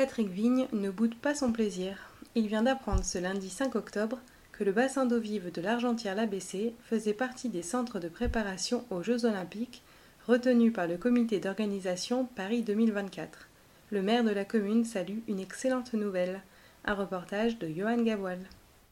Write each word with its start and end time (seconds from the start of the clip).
Patrick 0.00 0.30
Vigne 0.30 0.66
ne 0.72 0.88
boude 0.88 1.14
pas 1.14 1.34
son 1.34 1.52
plaisir. 1.52 1.98
Il 2.34 2.46
vient 2.46 2.62
d'apprendre 2.62 3.04
ce 3.04 3.18
lundi 3.18 3.50
5 3.50 3.74
octobre 3.74 4.18
que 4.50 4.64
le 4.64 4.72
bassin 4.72 5.04
d'eau 5.04 5.20
vive 5.20 5.52
de 5.52 5.60
l'Argentière-l'ABC 5.60 6.72
faisait 6.82 7.12
partie 7.12 7.50
des 7.50 7.60
centres 7.60 8.00
de 8.00 8.08
préparation 8.08 8.86
aux 8.88 9.02
Jeux 9.02 9.26
Olympiques 9.26 9.82
retenus 10.26 10.72
par 10.72 10.86
le 10.86 10.96
comité 10.96 11.38
d'organisation 11.38 12.24
Paris 12.34 12.62
2024. 12.62 13.46
Le 13.90 14.00
maire 14.00 14.24
de 14.24 14.30
la 14.30 14.46
commune 14.46 14.86
salue 14.86 15.18
une 15.28 15.38
excellente 15.38 15.92
nouvelle. 15.92 16.40
Un 16.86 16.94
reportage 16.94 17.58
de 17.58 17.68
Johan 17.68 18.02
Gavoil. 18.02 18.40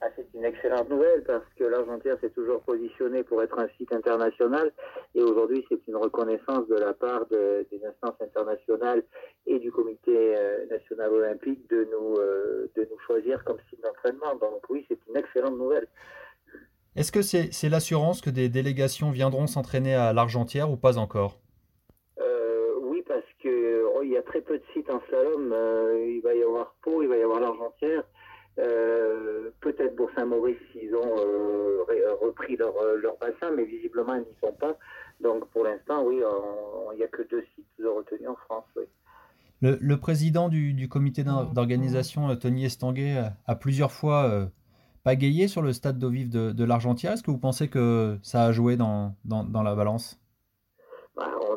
Ah, 0.01 0.07
c'est 0.15 0.29
une 0.33 0.45
excellente 0.45 0.89
nouvelle 0.89 1.25
parce 1.25 1.43
que 1.57 1.65
l'Argentière 1.65 2.17
s'est 2.21 2.31
toujours 2.31 2.61
positionnée 2.63 3.25
pour 3.25 3.43
être 3.43 3.59
un 3.59 3.67
site 3.77 3.93
international 3.93 4.71
et 5.17 5.23
aujourd'hui 5.23 5.67
c'est 5.69 5.81
une 5.89 5.97
reconnaissance 5.97 6.69
de 6.69 6.77
la 6.77 6.93
part 6.95 7.27
de- 7.27 7.67
des 7.73 7.85
instances 7.85 8.15
internationales 8.21 9.03
et 9.47 9.59
du 9.59 9.73
comité 9.73 10.37
euh, 10.37 10.67
national 10.67 11.13
olympique 11.13 11.69
de 11.69 11.89
nous, 11.91 12.15
euh, 12.21 12.71
de 12.77 12.83
nous 12.89 12.99
choisir 13.09 13.43
comme 13.43 13.59
site 13.69 13.83
d'entraînement. 13.83 14.37
Donc 14.37 14.63
oui, 14.71 14.87
c'est 14.89 14.99
une 15.09 15.17
excellente 15.17 15.59
nouvelle. 15.59 15.89
Est-ce 16.95 17.11
que 17.11 17.23
c'est 17.23 17.69
l'assurance 17.69 18.21
que 18.21 18.31
des 18.31 18.49
délégations 18.49 19.11
viendront 19.11 19.49
s'entraîner 19.49 19.97
à 19.97 20.13
l'Argentière 20.13 20.71
ou 20.71 20.77
pas 20.77 20.97
encore? 20.99 21.41
Euh, 22.21 22.75
oui, 22.83 23.03
parce 23.07 23.27
que 23.43 23.85
oh, 23.97 24.03
y 24.05 24.17
a 24.17 24.23
très 24.23 24.43
peu 24.43 24.59
de 24.59 24.65
sites 24.73 24.91
en 24.91 25.01
slalom. 25.09 25.53
Il 26.09 26.21
va 26.23 26.35
y 26.35 26.43
avoir 26.45 26.77
Pau, 26.83 27.03
il 27.03 27.09
va 27.09 27.17
y 27.17 27.23
avoir 27.23 27.41
l'Argentière. 27.41 28.05
Euh, 28.61 29.51
Peut-être 29.61 29.95
pour 29.97 30.08
Saint-Maurice, 30.19 30.57
ils 30.75 30.95
ont 30.95 31.17
euh, 31.19 31.83
ré- 31.89 32.03
repris 32.21 32.57
leur, 32.57 32.75
euh, 32.77 32.97
leur 32.97 33.17
bassin, 33.19 33.51
mais 33.57 33.65
visiblement, 33.65 34.15
ils 34.15 34.21
n'y 34.23 34.37
sont 34.43 34.53
pas. 34.53 34.77
Donc, 35.21 35.45
pour 35.51 35.65
l'instant, 35.65 36.05
oui, 36.05 36.21
on- 36.25 36.93
il 36.93 36.97
n'y 36.99 37.05
a 37.05 37.09
que 37.09 37.23
deux 37.29 37.45
sites 37.55 37.67
de 37.79 37.87
retenus 37.87 38.29
en 38.29 38.35
France. 38.47 38.65
Oui. 38.77 38.85
le, 39.61 39.79
le 39.81 39.97
président 39.97 40.49
du, 40.49 40.73
du 40.75 40.89
comité 40.89 41.25
d'or- 41.25 41.47
d'organisation, 41.53 42.29
euh, 42.31 42.35
Tony 42.37 42.65
Estanguet, 42.65 43.17
a- 43.47 43.55
plusieurs 43.57 43.93
fois 43.93 44.25
euh, 44.25 44.47
pagayé 45.05 45.49
sur 45.49 45.63
le 45.63 45.73
stade 45.73 45.99
d'eau 45.99 46.11
vive 46.11 46.31
de, 46.31 46.53
de 46.53 46.65
l'Argentière. 46.65 47.13
Est-ce 47.13 47.23
que 47.23 47.31
vous 47.31 47.39
pensez 47.39 47.69
que 47.69 48.19
ça 48.23 48.45
a 48.45 48.53
joué 48.53 48.77
dans, 48.77 49.15
dans, 49.25 49.45
dans 49.45 49.63
la 49.63 49.75
balance? 49.75 50.21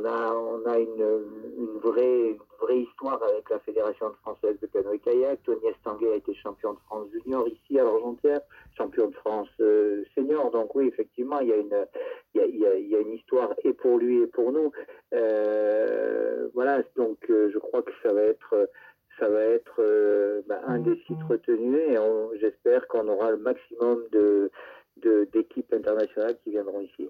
On 0.02 0.06
a, 0.06 0.34
on 0.34 0.66
a 0.66 0.78
une, 0.80 1.24
une, 1.58 1.80
vraie, 1.80 2.38
histoire 2.74 3.22
avec 3.24 3.50
la 3.50 3.60
Fédération 3.60 4.12
française 4.22 4.58
de 4.62 4.68
canoë-kayak. 4.68 5.44
Tony 5.44 5.68
Estanguet 5.68 6.12
a 6.12 6.16
été 6.16 6.34
champion 6.36 6.74
de 6.74 6.80
France 6.80 7.08
junior 7.12 7.48
ici 7.48 7.80
à 7.80 7.84
l'Argentière, 7.84 8.42
champion 8.78 9.08
de 9.08 9.16
France 9.16 9.50
euh, 9.60 10.04
senior. 10.16 10.52
Donc 10.52 10.74
oui, 10.76 10.88
effectivement, 10.88 11.40
il 11.40 11.50
y 11.50 11.54
a 11.54 11.58
une, 11.58 11.86
il 12.34 12.42
y 12.42 12.44
a, 12.44 12.46
il 12.48 12.60
y 12.60 12.66
a- 12.66 12.76
il 12.76 12.88
y 12.88 12.96
a 12.96 13.00
une 13.00 13.14
histoire 13.14 13.54
et 13.64 13.74
pour 13.74 13.98
lui 13.98 14.22
et 14.24 14.28
pour 14.28 14.52
nous. 14.52 14.72
Euh, 15.14 16.48
voilà, 16.54 16.82
donc 16.96 17.18
euh, 17.30 17.50
je 17.54 17.58
crois 17.60 17.82
que 17.82 17.92
ça 18.04 18.14
va 18.14 18.22
être, 18.22 18.70
ça 19.20 19.28
va 19.30 19.44
être 19.44 20.44
bah, 20.48 20.62
un 20.68 20.80
des 20.80 20.96
sites 21.08 21.24
retenus 21.30 21.80
et 21.90 21.98
j'espère 22.40 22.88
qu'on 22.88 23.08
aura 23.08 23.32
le 23.32 23.38
maximum 23.38 24.04
de- 24.12 24.50
d'équipes 25.34 25.74
internationales 25.74 26.38
qui 26.44 26.52
viendront 26.52 26.82
ici. 26.82 27.10